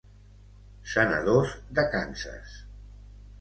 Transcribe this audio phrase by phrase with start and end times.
[0.93, 2.57] Senadors de Kansas.